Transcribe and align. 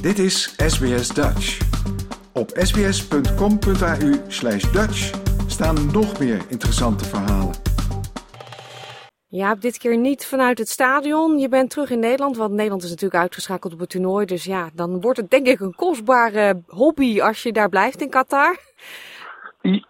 Dit 0.00 0.18
is 0.18 0.54
SBS 0.56 1.08
Dutch. 1.08 1.58
Op 2.32 2.50
sbs.com.au 2.54 4.12
slash 4.28 4.72
Dutch 4.72 5.10
staan 5.46 5.90
nog 5.92 6.18
meer 6.18 6.40
interessante 6.48 7.04
verhalen. 7.04 7.54
Ja, 9.28 9.54
dit 9.54 9.78
keer 9.78 9.96
niet 9.96 10.26
vanuit 10.26 10.58
het 10.58 10.68
stadion. 10.68 11.38
Je 11.38 11.48
bent 11.48 11.70
terug 11.70 11.90
in 11.90 11.98
Nederland, 11.98 12.36
want 12.36 12.52
Nederland 12.52 12.82
is 12.82 12.90
natuurlijk 12.90 13.20
uitgeschakeld 13.20 13.72
op 13.72 13.78
het 13.78 13.88
toernooi. 13.88 14.26
Dus 14.26 14.44
ja, 14.44 14.70
dan 14.74 15.00
wordt 15.00 15.18
het 15.18 15.30
denk 15.30 15.46
ik 15.46 15.60
een 15.60 15.74
kostbare 15.74 16.62
hobby 16.66 17.20
als 17.20 17.42
je 17.42 17.52
daar 17.52 17.68
blijft 17.68 18.00
in 18.00 18.10
Qatar. 18.10 18.58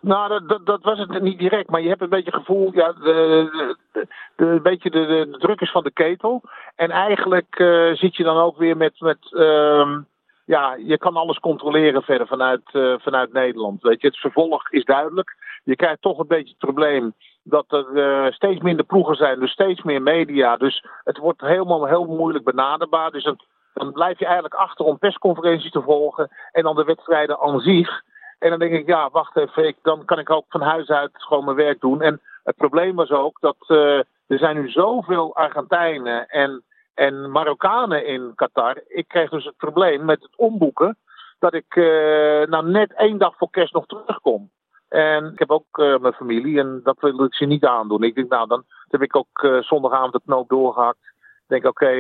Nou, 0.01 0.47
dat, 0.47 0.67
dat, 0.67 0.83
was 0.83 0.99
het 0.99 1.23
niet 1.23 1.39
direct, 1.39 1.71
maar 1.71 1.81
je 1.81 1.89
hebt 1.89 2.01
een 2.01 2.09
beetje 2.09 2.31
het 2.31 2.41
gevoel, 2.41 2.71
ja, 2.75 2.93
de, 2.93 3.77
de, 3.93 4.07
de, 4.37 4.47
een 4.47 4.63
beetje 4.63 4.91
de, 4.91 5.07
de, 5.07 5.39
druk 5.39 5.61
is 5.61 5.71
van 5.71 5.83
de 5.83 5.91
ketel. 5.91 6.43
En 6.77 6.91
eigenlijk 6.91 7.59
uh, 7.59 7.95
zit 7.95 8.17
je 8.17 8.25
dan 8.25 8.37
ook 8.37 8.57
weer 8.57 8.77
met, 8.77 9.01
met 9.01 9.19
uh, 9.31 9.97
ja, 10.45 10.75
je 10.75 10.99
kan 10.99 11.17
alles 11.17 11.39
controleren 11.39 12.03
verder 12.03 12.27
vanuit, 12.27 12.63
uh, 12.73 12.95
vanuit 12.99 13.33
Nederland. 13.33 13.83
Weet 13.83 14.01
je, 14.01 14.07
het 14.07 14.17
vervolg 14.17 14.71
is 14.71 14.85
duidelijk. 14.85 15.37
Je 15.65 15.77
krijgt 15.77 16.03
toch 16.03 16.19
een 16.19 16.27
beetje 16.27 16.55
het 16.59 16.59
probleem 16.59 17.15
dat 17.43 17.65
er 17.69 17.87
uh, 17.93 18.33
steeds 18.33 18.61
minder 18.61 18.85
ploegen 18.85 19.17
zijn, 19.17 19.41
dus 19.41 19.51
steeds 19.51 19.83
meer 19.83 20.03
media. 20.03 20.57
Dus 20.57 20.85
het 21.05 21.19
wordt 21.19 21.41
helemaal 21.41 21.87
heel 21.87 22.05
moeilijk 22.05 22.45
benaderbaar. 22.45 23.11
Dus 23.11 23.25
dan, 23.25 23.39
dan 23.75 23.93
blijf 23.93 24.19
je 24.19 24.25
eigenlijk 24.25 24.55
achter 24.55 24.85
om 24.85 24.99
persconferenties 24.99 25.71
te 25.71 25.83
volgen 25.83 26.29
en 26.53 26.63
dan 26.63 26.77
de 26.77 26.85
wedstrijden 26.85 27.41
aan 27.41 27.61
zich. 27.61 28.03
En 28.39 28.51
dan 28.51 28.59
denk 28.59 28.73
ik, 28.73 28.87
ja, 28.87 29.11
wacht 29.11 29.37
even, 29.37 29.67
ik, 29.67 29.77
dan 29.83 30.05
kan 30.05 30.19
ik 30.19 30.31
ook 30.31 30.45
van 30.49 30.61
huis 30.61 30.89
uit 30.89 31.11
gewoon 31.13 31.45
mijn 31.45 31.57
werk 31.57 31.81
doen. 31.81 32.03
En 32.03 32.21
het 32.45 32.57
probleem 32.57 32.97
was 32.97 33.11
ook 33.11 33.41
dat 33.41 33.57
uh, 33.69 33.99
er 34.27 34.39
zijn 34.39 34.57
nu 34.57 34.71
zoveel 34.71 35.35
Argentijnen 35.35 36.29
en, 36.29 36.63
en 36.95 37.31
Marokkanen 37.31 38.07
in 38.07 38.33
Qatar. 38.35 38.83
Ik 38.87 39.09
kreeg 39.09 39.31
dus 39.31 39.45
het 39.45 39.57
probleem 39.57 40.05
met 40.05 40.23
het 40.23 40.37
omboeken 40.37 40.97
dat 41.39 41.55
ik 41.55 41.77
uh, 41.77 42.47
nou 42.47 42.71
net 42.71 42.93
één 42.95 43.19
dag 43.19 43.37
voor 43.37 43.51
kerst 43.51 43.73
nog 43.73 43.87
terugkom. 43.87 44.51
En 44.89 45.33
ik 45.33 45.39
heb 45.39 45.51
ook 45.51 45.79
uh, 45.79 45.99
mijn 45.99 46.13
familie 46.13 46.59
en 46.59 46.81
dat 46.83 47.01
wil 47.01 47.25
ik 47.25 47.35
ze 47.35 47.45
niet 47.45 47.65
aandoen. 47.65 48.03
Ik 48.03 48.15
denk, 48.15 48.29
nou, 48.29 48.49
dan 48.49 48.65
heb 48.89 49.03
ik 49.03 49.17
ook 49.17 49.61
zondagavond 49.61 50.13
de 50.13 50.21
knoop 50.25 50.49
doorgehakt. 50.49 50.99
Ik 51.03 51.45
denk, 51.47 51.65
oké, 51.65 51.91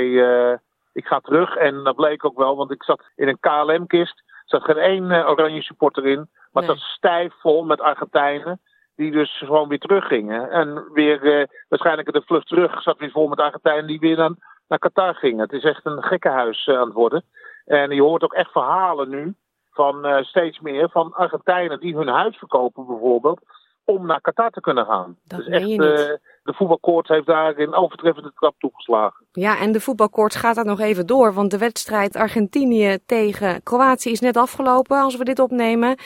ik 0.92 1.06
ga 1.06 1.20
terug. 1.20 1.56
En 1.56 1.84
dat 1.84 1.96
bleek 1.96 2.24
ook 2.24 2.38
wel, 2.38 2.56
want 2.56 2.70
ik 2.70 2.82
zat 2.82 3.10
in 3.16 3.28
een 3.28 3.40
KLM-kist. 3.40 4.22
Er 4.48 4.60
zat 4.60 4.64
geen 4.64 4.82
één 4.82 5.10
uh, 5.10 5.28
oranje 5.28 5.62
supporter 5.62 6.06
in. 6.06 6.28
Maar 6.52 6.62
nee. 6.62 6.76
zat 6.76 6.78
stijf 6.78 7.34
vol 7.40 7.64
met 7.64 7.80
Argentijnen. 7.80 8.60
Die 8.96 9.10
dus 9.10 9.38
gewoon 9.38 9.68
weer 9.68 9.78
teruggingen. 9.78 10.50
En 10.50 10.84
weer 10.92 11.22
uh, 11.22 11.46
waarschijnlijk 11.68 12.12
de 12.12 12.22
vlucht 12.26 12.46
terug 12.46 12.82
zat 12.82 12.98
weer 12.98 13.10
vol 13.10 13.28
met 13.28 13.40
Argentijnen 13.40 13.86
die 13.86 13.98
weer 13.98 14.16
naar, 14.16 14.32
naar 14.68 14.78
Qatar 14.78 15.14
gingen. 15.14 15.40
Het 15.40 15.52
is 15.52 15.64
echt 15.64 15.86
een 15.86 16.02
gekkenhuis 16.02 16.66
uh, 16.66 16.78
aan 16.78 16.84
het 16.84 16.94
worden. 16.94 17.24
En 17.64 17.90
je 17.90 18.02
hoort 18.02 18.22
ook 18.22 18.34
echt 18.34 18.50
verhalen 18.52 19.08
nu 19.08 19.34
van 19.70 20.06
uh, 20.06 20.22
steeds 20.22 20.60
meer 20.60 20.90
van 20.90 21.14
Argentijnen 21.14 21.80
die 21.80 21.96
hun 21.96 22.08
huis 22.08 22.36
verkopen 22.36 22.86
bijvoorbeeld. 22.86 23.40
Om 23.84 24.06
naar 24.06 24.20
Qatar 24.20 24.50
te 24.50 24.60
kunnen 24.60 24.86
gaan. 24.86 25.16
Dat 25.24 25.38
dus 25.38 25.48
echt, 25.48 25.64
niet. 25.64 26.18
De 26.48 26.54
voetbalkoorts 26.54 27.08
heeft 27.08 27.26
daar 27.26 27.58
in 27.58 27.74
overtreffende 27.74 28.32
trap 28.34 28.54
toegeslagen. 28.58 29.26
Ja, 29.32 29.58
en 29.58 29.72
de 29.72 29.80
voetbalkoorts 29.80 30.36
gaat 30.36 30.54
daar 30.54 30.64
nog 30.64 30.80
even 30.80 31.06
door. 31.06 31.34
Want 31.34 31.50
de 31.50 31.58
wedstrijd 31.58 32.16
Argentinië 32.16 32.98
tegen 33.06 33.62
Kroatië 33.62 34.10
is 34.10 34.20
net 34.20 34.36
afgelopen 34.36 35.00
als 35.00 35.16
we 35.16 35.24
dit 35.24 35.38
opnemen. 35.38 35.96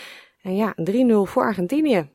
En 0.42 0.56
ja, 0.56 0.74
3-0 0.74 1.30
voor 1.30 1.42
Argentinië. 1.42 2.10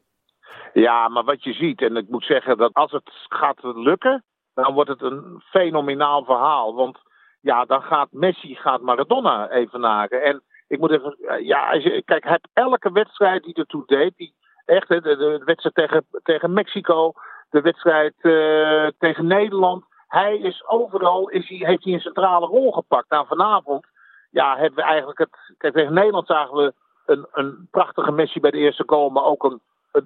Ja, 0.74 1.08
maar 1.08 1.24
wat 1.24 1.44
je 1.44 1.54
ziet, 1.54 1.82
en 1.82 1.96
ik 1.96 2.10
moet 2.10 2.24
zeggen 2.24 2.58
dat 2.58 2.74
als 2.74 2.92
het 2.92 3.10
gaat 3.30 3.60
lukken, 3.64 4.24
dan 4.54 4.74
wordt 4.74 4.90
het 4.90 5.02
een 5.02 5.42
fenomenaal 5.46 6.24
verhaal. 6.24 6.76
Want 6.76 6.98
ja, 7.42 7.66
dan 7.66 7.82
gaat 7.82 8.12
Messi, 8.12 8.56
gaat 8.56 8.82
Maradona 8.82 9.50
evenagen. 9.50 10.24
En 10.24 10.44
ik 10.68 10.80
moet 10.80 10.92
even, 10.92 11.16
ja, 11.44 11.70
als 11.72 11.84
je, 11.84 12.02
kijk, 12.06 12.24
heeft 12.24 12.48
elke 12.54 12.92
wedstrijd 12.92 13.44
die 13.44 13.54
ertoe 13.54 13.84
deed, 13.86 14.14
die, 14.16 14.34
echt, 14.66 14.88
de, 14.88 15.02
de, 15.02 15.16
de 15.18 15.42
wedstrijd 15.46 15.76
tegen, 15.76 16.06
tegen 16.24 16.54
Mexico, 16.54 17.14
de 17.50 17.62
wedstrijd 17.62 18.14
uh, 18.22 18.88
tegen 18.98 19.28
Nederland. 19.28 19.86
Hij 20.08 20.38
is 20.38 20.68
overal, 20.68 21.30
is 21.30 21.50
hij, 21.50 21.58
heeft 21.58 21.84
hij 21.84 21.94
een 21.94 22.00
centrale 22.00 22.46
rol 22.46 22.72
gepakt. 22.72 23.10
Nou, 23.10 23.28
vanavond, 23.28 23.86
ja, 24.30 24.58
hebben 24.58 24.76
we 24.76 24.82
eigenlijk 24.82 25.20
het, 25.20 25.56
kijk, 25.58 25.74
tegen 25.74 25.94
Nederland 25.94 26.28
zagen 26.28 26.56
we 26.56 26.74
een, 27.06 27.28
een 27.32 27.68
prachtige 27.72 28.12
Messi 28.12 28.40
bij 28.40 28.52
de 28.52 28.58
eerste 28.58 28.84
goal, 28.86 29.10
maar 29.10 29.24
ook 29.24 29.44
een, 29.44 29.62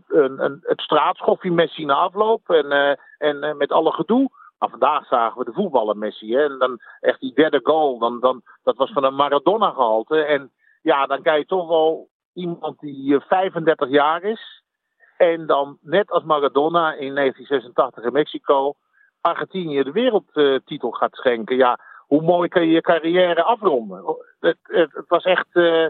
een, 0.08 0.44
een, 0.44 0.60
het 0.62 0.82
straatschoffie 0.82 1.52
Messi 1.52 1.86
na 1.86 1.94
afloop 1.94 2.50
en, 2.50 2.66
uh, 2.66 2.90
en 3.18 3.44
uh, 3.44 3.54
met 3.54 3.72
alle 3.72 3.92
gedoe. 3.92 4.30
Maar 4.60 4.70
vandaag 4.70 5.08
zagen 5.08 5.38
we 5.38 5.46
de 5.46 5.54
voetballer 5.54 5.98
Messi. 5.98 6.36
Hè? 6.36 6.44
En 6.44 6.60
dan 6.60 6.80
echt 7.00 7.20
die 7.20 7.34
derde 7.34 7.60
goal, 7.64 8.00
dan, 8.00 8.20
dan, 8.20 8.42
dat 8.64 8.78
was 8.78 8.92
van 8.92 9.04
een 9.04 9.16
Maradona 9.16 9.70
gehalte. 9.70 10.24
En 10.24 10.52
ja, 10.82 11.06
dan 11.06 11.22
krijg 11.22 11.40
je 11.40 11.46
toch 11.46 11.68
wel 11.68 12.10
iemand 12.34 12.80
die 12.80 13.20
35 13.20 13.90
jaar 13.90 14.24
is. 14.24 14.61
En 15.22 15.46
dan 15.46 15.78
net 15.82 16.12
als 16.12 16.24
Maradona 16.24 16.94
in 16.94 17.16
1986 17.16 18.04
in 18.04 18.12
Mexico 18.12 18.76
Argentinië 19.22 19.84
de 19.84 19.92
wereldtitel 19.92 20.92
gaat 20.92 21.16
schenken. 21.16 21.56
Ja, 21.56 21.80
hoe 22.08 22.22
mooi 22.22 22.50
kan 22.50 22.66
je 22.66 22.72
je 22.72 22.82
carrière 22.82 23.44
afronden? 23.44 24.04
Het, 24.40 24.58
het, 24.62 24.94
het 24.94 25.06
was 25.08 25.24
echt. 25.24 25.48
Uh, 25.54 25.88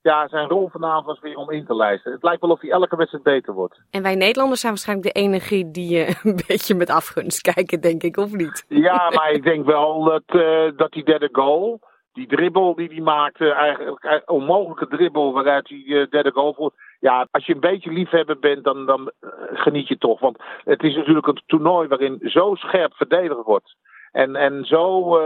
ja, 0.00 0.28
zijn 0.28 0.48
rol 0.48 0.68
vanavond 0.68 1.06
was 1.06 1.20
weer 1.20 1.36
om 1.36 1.50
in 1.50 1.66
te 1.66 1.74
lijsten. 1.74 2.12
Het 2.12 2.22
lijkt 2.22 2.40
wel 2.40 2.50
of 2.50 2.60
hij 2.60 2.70
elke 2.70 2.96
wedstrijd 2.96 3.24
beter 3.24 3.54
wordt. 3.54 3.80
En 3.90 4.02
wij 4.02 4.14
Nederlanders 4.14 4.60
zijn 4.60 4.72
waarschijnlijk 4.72 5.14
de 5.14 5.20
enige 5.20 5.70
die 5.70 5.98
uh, 5.98 6.14
een 6.24 6.40
beetje 6.46 6.74
met 6.74 6.90
afgunst 6.90 7.40
kijken, 7.40 7.80
denk 7.80 8.02
ik, 8.02 8.16
of 8.16 8.32
niet? 8.32 8.64
Ja, 8.68 9.10
maar 9.10 9.30
ik 9.30 9.42
denk 9.42 9.66
wel 9.66 10.04
dat, 10.04 10.22
uh, 10.26 10.76
dat 10.76 10.92
die 10.92 11.04
derde 11.04 11.28
goal, 11.32 11.80
die 12.12 12.26
dribbel 12.26 12.74
die 12.74 12.88
hij 12.88 13.00
maakte, 13.00 13.50
eigenlijk 13.50 14.22
onmogelijke 14.26 14.96
dribbel 14.96 15.32
waaruit 15.32 15.66
die 15.66 15.86
uh, 15.86 16.06
derde 16.10 16.30
goal 16.30 16.54
voert. 16.54 16.74
Ja, 17.00 17.26
als 17.30 17.46
je 17.46 17.54
een 17.54 17.60
beetje 17.60 17.92
liefhebber 17.92 18.38
bent, 18.38 18.64
dan, 18.64 18.86
dan 18.86 19.12
geniet 19.52 19.88
je 19.88 19.98
toch. 19.98 20.20
Want 20.20 20.42
het 20.64 20.82
is 20.82 20.96
natuurlijk 20.96 21.26
een 21.26 21.42
toernooi 21.46 21.88
waarin 21.88 22.20
zo 22.22 22.54
scherp 22.54 22.94
verdedigd 22.94 23.44
wordt. 23.44 23.76
En, 24.12 24.36
en 24.36 24.64
zo, 24.64 25.18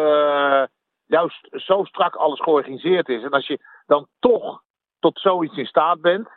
juist 1.07 1.49
zo 1.51 1.85
strak 1.85 2.15
alles 2.15 2.41
georganiseerd 2.41 3.09
is. 3.09 3.23
En 3.23 3.31
als 3.31 3.47
je 3.47 3.59
dan 3.87 4.07
toch 4.19 4.63
tot 4.99 5.19
zoiets 5.19 5.57
in 5.57 5.67
staat 5.67 6.01
bent, 6.01 6.29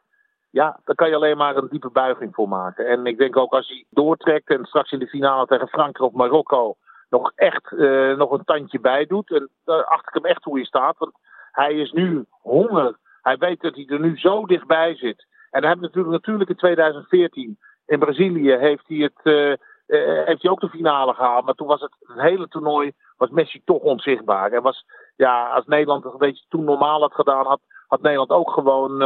ja, 0.50 0.80
dan 0.84 0.96
kan 0.96 1.10
je 1.10 1.16
alleen 1.16 1.38
maar 1.38 1.56
een 1.56 1.68
diepe 1.70 1.90
buiging 1.90 2.36
voor 2.36 2.48
maken. 2.48 2.88
En 2.88 3.06
ik 3.06 3.18
denk 3.18 3.38
ook 3.38 3.54
als 3.54 3.68
hij 3.68 3.86
doortrekt 3.90 4.50
en 4.50 4.66
straks 4.66 4.92
in 4.92 5.00
de 5.00 5.08
finale 5.08 5.46
tegen 5.46 5.68
Frankrijk 5.68 6.12
of 6.12 6.18
Marokko 6.18 6.76
nog 7.10 7.32
echt 7.36 7.72
uh, 7.72 8.18
nog 8.18 8.32
een 8.32 8.44
tandje 8.44 8.80
bij 8.80 9.06
doet. 9.06 9.32
En 9.32 9.50
daar 9.66 9.86
acht 9.86 10.08
ik 10.08 10.14
hem 10.14 10.26
echt 10.26 10.44
hoe 10.44 10.56
hij 10.56 10.66
staat. 10.66 10.98
Want 10.98 11.12
hij 11.52 11.74
is 11.74 11.92
nu 11.92 12.26
honger. 12.30 12.98
Hij 13.22 13.38
weet 13.38 13.62
dat 13.62 13.76
hij 13.76 13.86
er 13.88 14.00
nu 14.00 14.18
zo 14.18 14.46
dichtbij 14.46 14.96
zit. 14.96 15.28
En 15.50 15.60
hij 15.62 15.70
heeft 15.70 15.82
natuurlijk, 15.82 16.14
natuurlijk 16.14 16.50
in 16.50 16.56
2014 16.56 17.60
in 17.86 18.00
Brazilië 18.00 18.52
heeft 18.52 18.88
hij, 18.88 18.98
het, 18.98 19.20
uh, 19.24 19.56
heeft 20.26 20.42
hij 20.42 20.52
ook 20.52 20.60
de 20.60 20.70
finale 20.70 21.14
gehaald. 21.14 21.46
Maar 21.46 21.54
toen 21.54 21.68
was 21.68 21.82
het, 21.82 21.96
het 22.00 22.22
hele 22.22 22.48
toernooi 22.48 22.92
was 23.18 23.30
Messi 23.30 23.62
toch 23.66 23.82
onzichtbaar. 23.82 24.52
En 24.52 24.62
was, 24.62 24.86
ja, 25.16 25.50
als 25.50 25.66
Nederland 25.66 26.06
een 26.06 26.18
beetje 26.18 26.46
toen 26.50 26.64
normaal 26.64 27.02
had 27.02 27.14
gedaan, 27.14 27.46
had, 27.46 27.62
had 27.88 28.02
Nederland 28.02 28.30
ook 28.30 28.52
gewoon 28.52 29.02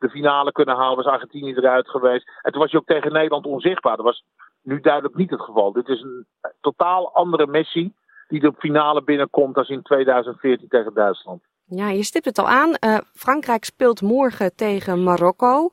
de 0.00 0.10
finale 0.10 0.52
kunnen 0.52 0.76
halen. 0.76 0.96
Was 0.96 1.06
Argentinië 1.06 1.54
eruit 1.54 1.88
geweest. 1.88 2.28
En 2.42 2.52
toen 2.52 2.60
was 2.60 2.70
je 2.70 2.76
ook 2.76 2.86
tegen 2.86 3.12
Nederland 3.12 3.46
onzichtbaar. 3.46 3.96
Dat 3.96 4.04
was 4.04 4.24
nu 4.62 4.80
duidelijk 4.80 5.14
niet 5.14 5.30
het 5.30 5.40
geval. 5.40 5.72
Dit 5.72 5.88
is 5.88 6.02
een 6.02 6.26
totaal 6.60 7.14
andere 7.14 7.46
Messi 7.46 7.92
die 8.28 8.40
de 8.40 8.52
finale 8.58 9.02
binnenkomt 9.02 9.56
als 9.56 9.68
in 9.68 9.82
2014 9.82 10.68
tegen 10.68 10.94
Duitsland. 10.94 11.42
Ja, 11.64 11.88
je 11.88 12.02
stipt 12.02 12.24
het 12.24 12.38
al 12.38 12.48
aan. 12.48 12.68
Uh, 12.68 12.98
Frankrijk 13.14 13.64
speelt 13.64 14.02
morgen 14.02 14.56
tegen 14.56 15.02
Marokko. 15.02 15.70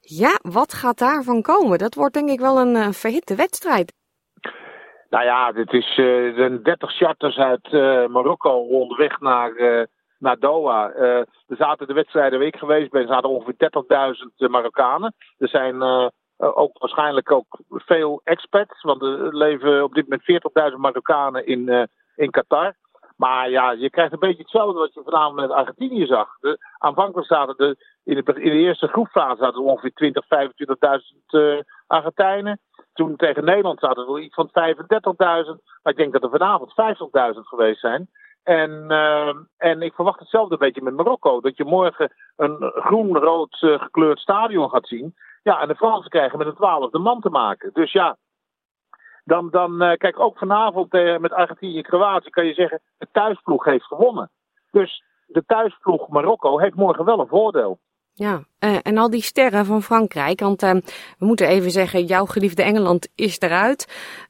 Ja, 0.00 0.38
wat 0.42 0.72
gaat 0.72 0.98
daarvan 0.98 1.42
komen? 1.42 1.78
Dat 1.78 1.94
wordt 1.94 2.14
denk 2.14 2.28
ik 2.28 2.40
wel 2.40 2.60
een 2.60 2.74
uh, 2.74 2.88
verhitte 2.88 3.34
wedstrijd. 3.34 3.92
Nou 5.10 5.24
ja, 5.24 5.52
dit 5.52 5.72
is 5.72 5.88
uh, 5.88 6.36
de 6.36 6.60
30 6.62 6.96
charters 6.96 7.36
uit 7.36 7.72
Marokko 8.10 8.50
onderweg 8.50 9.20
naar, 9.20 9.52
naar 10.20 10.38
Doha. 10.38 10.92
er 10.92 11.26
zaten 11.46 11.86
de 11.86 11.92
wedstrijden 11.92 12.40
ik 12.40 12.56
geweest 12.56 12.90
ben, 12.90 13.06
zaten 13.06 13.28
ongeveer 13.28 13.70
30.000 14.36 14.50
Marokkanen. 14.50 15.14
Er 15.38 15.48
zijn 15.48 15.82
ook 16.36 16.78
waarschijnlijk 16.78 17.32
ook 17.32 17.58
veel 17.68 18.20
expats, 18.24 18.82
want 18.82 19.02
er 19.02 19.36
leven 19.36 19.84
op 19.84 19.94
dit 19.94 20.08
moment 20.08 20.72
40.000 20.72 20.76
Marokkanen 20.76 21.46
in, 21.46 21.88
in 22.14 22.30
Qatar. 22.30 22.74
Maar 23.20 23.50
ja, 23.50 23.70
je 23.70 23.90
krijgt 23.90 24.12
een 24.12 24.18
beetje 24.18 24.42
hetzelfde 24.42 24.78
wat 24.78 24.94
je 24.94 25.02
vanavond 25.04 25.34
met 25.34 25.50
Argentinië 25.50 26.06
zag. 26.06 26.38
De, 26.38 26.58
aanvankelijk 26.78 27.26
zaten 27.26 27.56
de, 27.56 27.76
in, 28.04 28.14
de, 28.24 28.40
in 28.40 28.52
eerste 28.52 28.86
groepfase 28.86 29.36
zaten 29.36 29.60
er 29.60 29.68
ongeveer 29.68 29.92
20, 29.92 30.24
25.000 30.24 31.66
Argentijnen. 31.86 32.60
Toen 32.92 33.16
tegen 33.16 33.44
Nederland 33.44 33.80
zaten 33.80 34.02
er 34.02 34.08
wel 34.08 34.18
iets 34.18 34.34
van 34.34 34.48
35.000. 34.48 34.52
Maar 35.82 35.92
ik 35.92 35.96
denk 35.96 36.12
dat 36.12 36.22
er 36.22 36.30
vanavond 36.30 36.70
50.000 37.34 37.40
geweest 37.40 37.80
zijn. 37.80 38.08
En, 38.42 38.84
uh, 38.88 39.34
en 39.56 39.82
ik 39.82 39.94
verwacht 39.94 40.18
hetzelfde 40.18 40.52
een 40.52 40.58
beetje 40.58 40.82
met 40.82 40.94
Marokko. 40.94 41.40
Dat 41.40 41.56
je 41.56 41.64
morgen 41.64 42.12
een 42.36 42.72
groen-rood 42.74 43.62
uh, 43.62 43.82
gekleurd 43.82 44.18
stadion 44.18 44.70
gaat 44.70 44.88
zien. 44.88 45.14
Ja, 45.42 45.60
en 45.60 45.68
de 45.68 45.74
Fransen 45.74 46.10
krijgen 46.10 46.38
met 46.38 46.46
een 46.46 46.54
twaalfde 46.54 46.98
man 46.98 47.20
te 47.20 47.30
maken. 47.30 47.70
Dus 47.72 47.92
ja, 47.92 48.16
dan, 49.24 49.50
dan 49.50 49.82
uh, 49.82 49.96
kijk 49.96 50.20
ook 50.20 50.38
vanavond 50.38 50.94
uh, 50.94 51.18
met 51.18 51.32
Argentinië 51.32 51.76
en 51.76 51.82
Kroatië 51.82 52.30
kan 52.30 52.46
je 52.46 52.54
zeggen, 52.54 52.80
de 52.98 53.08
thuisploeg 53.12 53.64
heeft 53.64 53.84
gewonnen. 53.84 54.30
Dus 54.70 55.04
de 55.26 55.44
thuisploeg 55.46 56.08
Marokko 56.08 56.58
heeft 56.58 56.74
morgen 56.74 57.04
wel 57.04 57.20
een 57.20 57.26
voordeel. 57.26 57.78
Ja, 58.20 58.42
uh, 58.60 58.78
en 58.82 58.98
al 58.98 59.10
die 59.10 59.22
sterren 59.22 59.64
van 59.64 59.82
Frankrijk, 59.82 60.40
want 60.40 60.62
uh, 60.62 60.70
we 61.18 61.26
moeten 61.26 61.48
even 61.48 61.70
zeggen, 61.70 62.04
jouw 62.04 62.24
geliefde 62.24 62.62
Engeland 62.62 63.08
is 63.14 63.40
eruit. 63.40 63.86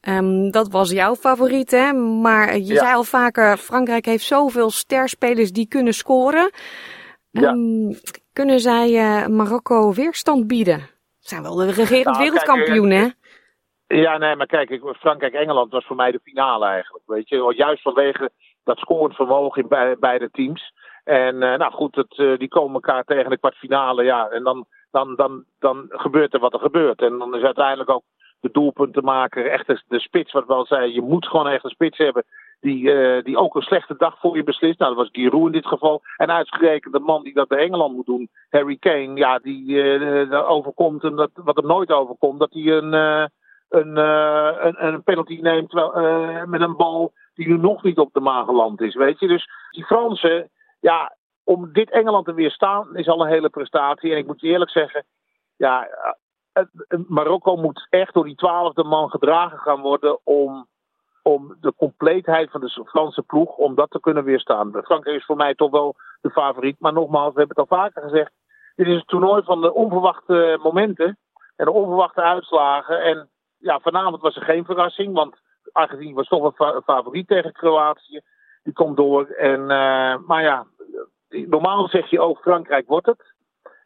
Um, 0.09 0.51
dat 0.51 0.71
was 0.71 0.91
jouw 0.91 1.15
favoriet, 1.15 1.71
hè? 1.71 1.93
Maar 1.93 2.57
je 2.57 2.73
ja. 2.73 2.79
zei 2.79 2.95
al 2.95 3.05
vaker, 3.05 3.57
Frankrijk 3.57 4.05
heeft 4.05 4.25
zoveel 4.25 4.71
sterspelers 4.71 5.53
die 5.53 5.69
kunnen 5.69 5.93
scoren. 5.93 6.51
Um, 7.33 7.89
ja. 7.89 7.97
Kunnen 8.33 8.61
zij 8.61 8.91
uh, 8.91 9.27
Marokko 9.27 9.93
weerstand 9.93 10.47
bieden? 10.47 10.89
Zijn 11.19 11.43
wel 11.43 11.55
de 11.55 11.73
regerend 11.73 12.17
nou, 12.17 12.19
wereldkampioen, 12.19 12.91
hè? 12.91 13.09
Ja, 13.87 14.19
nee, 14.19 14.37
maar 14.37 14.47
kijk, 14.47 14.81
Frankrijk-Engeland 14.99 15.73
was 15.73 15.87
voor 15.87 15.97
mij 15.97 16.11
de 16.11 16.21
finale 16.23 16.67
eigenlijk. 16.67 17.05
Weet 17.07 17.29
je, 17.29 17.53
juist 17.57 17.83
vanwege 17.83 18.31
dat 18.65 18.79
scorend 18.79 19.15
vermogen 19.15 19.63
in 19.63 19.69
be 19.69 19.97
beide 20.01 20.29
teams. 20.33 20.73
En 21.11 21.35
uh, 21.35 21.57
nou 21.57 21.73
goed, 21.73 21.95
het, 21.95 22.19
uh, 22.19 22.39
die 22.39 22.49
komen 22.49 22.75
elkaar 22.75 23.05
tegen 23.05 23.31
de 23.31 23.39
kwartfinale. 23.39 24.03
Ja, 24.05 24.29
en 24.29 24.43
dan, 24.43 24.67
dan, 24.91 25.15
dan, 25.17 25.45
dan 25.59 25.87
gebeurt 25.89 26.35
er 26.35 26.41
wat 26.41 26.53
er 26.53 26.61
gebeurt. 26.61 27.03
En 27.03 27.19
dan 27.19 27.35
is 27.35 27.43
uiteindelijk 27.43 27.91
ook 27.91 28.03
de 28.41 28.51
doelpuntenmaker, 28.53 29.47
echt 29.47 29.67
de, 29.89 30.01
spits, 30.01 30.33
wat 30.33 30.47
wel 30.47 30.67
zei. 30.67 30.95
Je 30.95 31.03
moet 31.03 31.27
gewoon 31.27 31.49
echt 31.49 31.65
een 31.65 31.71
spits 31.71 31.99
hebben 31.99 32.25
die, 32.61 32.83
uh, 32.83 33.23
die 33.23 33.37
ook 33.37 33.55
een 33.55 33.63
slechte 33.63 33.95
dag 33.99 34.19
voor 34.19 34.37
je 34.37 34.43
beslist. 34.45 34.79
Nou, 34.79 34.95
dat 34.95 35.03
was 35.03 35.13
Giroud 35.13 35.47
in 35.47 35.53
dit 35.53 35.67
geval. 35.67 36.03
En 36.17 36.31
uitgerekend 36.31 36.95
de 36.95 37.01
man 37.01 37.23
die 37.23 37.35
dat 37.35 37.49
bij 37.49 37.59
Engeland 37.59 37.95
moet 37.95 38.07
doen, 38.07 38.29
Harry 38.51 38.77
Kane. 38.77 39.15
Ja, 39.15 39.39
die 39.39 39.67
uh, 39.67 40.51
overkomt 40.51 41.03
hem, 41.03 41.17
dat, 41.17 41.31
wat 41.35 41.57
hem 41.57 41.67
nooit 41.67 41.91
overkomt, 41.91 42.39
dat 42.39 42.53
hij 42.53 42.67
een, 42.67 42.93
een, 43.69 43.97
een, 44.67 44.87
een 44.87 45.03
penalty 45.03 45.39
neemt 45.43 45.71
terwijl, 45.71 46.47
met 46.47 46.61
een 46.61 46.77
bal 46.77 47.13
die 47.35 47.49
nu 47.49 47.59
nog 47.59 47.83
niet 47.83 47.99
op 47.99 48.13
de 48.13 48.21
maan 48.21 48.45
geland 48.45 48.81
is. 48.81 48.95
Weet 48.95 49.21
je, 49.21 49.29
dus 49.29 49.49
die 49.71 49.85
Fransen 49.85 50.51
ja, 50.81 51.17
om 51.45 51.73
dit 51.73 51.91
Engeland 51.91 52.25
te 52.25 52.35
weerstaan 52.35 52.97
is 52.97 53.09
al 53.09 53.21
een 53.21 53.33
hele 53.33 53.49
prestatie. 53.49 54.13
En 54.13 54.19
ik 54.19 54.27
moet 54.27 54.41
je 54.41 54.49
eerlijk 54.49 54.71
zeggen, 54.71 55.05
ja, 55.57 55.89
Marokko 57.07 57.57
moet 57.57 57.87
echt 57.91 58.15
door 58.15 58.25
die 58.25 58.35
twaalfde 58.35 58.85
man 58.85 59.11
gedragen 59.11 59.59
gaan 59.59 59.81
worden 59.81 60.19
om, 60.25 60.67
om 61.23 61.57
de 61.61 61.75
compleetheid 61.77 62.51
van 62.51 62.61
de 62.61 62.85
Franse 62.87 63.23
ploeg, 63.23 63.57
om 63.57 63.75
dat 63.75 63.91
te 63.91 64.01
kunnen 64.01 64.25
weerstaan. 64.25 64.71
Frankrijk 64.71 65.17
is 65.17 65.25
voor 65.25 65.37
mij 65.37 65.55
toch 65.55 65.71
wel 65.71 65.97
de 66.21 66.31
favoriet. 66.31 66.77
Maar 66.79 66.93
nogmaals, 66.93 67.33
we 67.33 67.39
hebben 67.39 67.63
het 67.63 67.71
al 67.71 67.79
vaker 67.79 68.03
gezegd, 68.03 68.33
dit 68.75 68.87
is 68.87 68.95
een 68.95 69.05
toernooi 69.05 69.43
van 69.43 69.61
de 69.61 69.75
onverwachte 69.75 70.59
momenten 70.63 71.19
en 71.57 71.65
de 71.65 71.73
onverwachte 71.73 72.23
uitslagen. 72.23 73.03
En 73.03 73.29
ja, 73.59 73.81
vanavond 73.81 74.23
was 74.23 74.37
er 74.37 74.43
geen 74.43 74.65
verrassing, 74.65 75.15
want 75.15 75.37
Argentinië 75.73 76.15
was 76.15 76.29
toch 76.29 76.59
een 76.59 76.83
favoriet 76.83 77.29
tegen 77.29 77.53
Kroatië 77.53 78.21
die 78.63 78.73
komt 78.73 78.97
door. 78.97 79.27
En, 79.27 79.61
uh, 79.61 80.17
maar 80.27 80.43
ja, 80.43 80.67
normaal 81.29 81.89
zeg 81.89 82.11
je 82.11 82.21
ook 82.21 82.39
Frankrijk 82.39 82.87
wordt 82.87 83.07
het. 83.07 83.33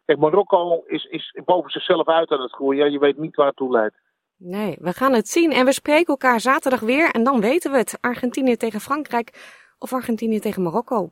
Kijk, 0.05 0.19
Marokko 0.19 0.82
is, 0.87 1.05
is 1.05 1.41
boven 1.44 1.71
zichzelf 1.71 2.09
uit 2.09 2.31
aan 2.31 2.41
het 2.41 2.53
groeien. 2.53 2.93
Je 2.93 2.99
weet 2.99 3.19
niet 3.19 3.37
waar 3.37 3.47
het 3.47 3.56
toe 3.56 3.71
leidt. 3.71 4.03
Nee, 4.37 4.76
we 4.81 4.93
gaan 4.93 5.12
het 5.12 5.29
zien 5.29 5.53
en 5.53 5.65
we 5.65 5.73
spreken 5.73 6.06
elkaar 6.06 6.41
zaterdag 6.41 6.81
weer 6.81 7.11
en 7.11 7.25
dan 7.25 7.41
weten 7.41 7.71
we 7.71 7.76
het. 7.76 7.99
Argentinië 8.00 8.56
tegen 8.56 8.81
Frankrijk 8.81 9.56
of 9.79 9.93
Argentinië 9.93 10.41
tegen 10.41 10.62
Marokko. 10.62 11.11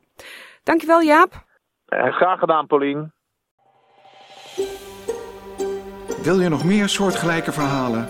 Dankjewel 0.63 1.01
Jaap. 1.01 1.31
Uh, 1.87 2.15
graag 2.15 2.39
gedaan 2.39 2.67
Paulien. 2.67 3.13
Wil 6.23 6.39
je 6.39 6.49
nog 6.49 6.65
meer 6.65 6.89
soortgelijke 6.89 7.51
verhalen? 7.51 8.07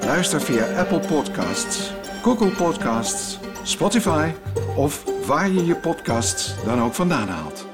Luister 0.00 0.40
via 0.40 0.78
Apple 0.78 1.00
Podcasts, 1.08 1.92
Google 2.22 2.64
Podcasts 2.64 3.38
Spotify 3.66 4.30
of 4.76 5.04
waar 5.26 5.50
je 5.50 5.66
je 5.66 5.76
podcasts 5.76 6.54
dan 6.64 6.82
ook 6.82 6.94
vandaan 6.94 7.28
haalt. 7.28 7.73